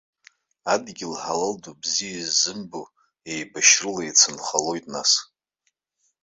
[0.73, 2.81] Адгьыл ҳалал ду бзиа иззымбо
[3.33, 5.11] еибашьарыла еицынхалааит нас.